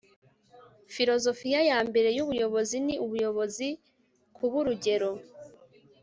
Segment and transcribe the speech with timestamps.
[0.93, 3.67] filozofiya yanjye ya mbere yubuyobozi ni ubuyobozi
[4.35, 5.11] kuburugero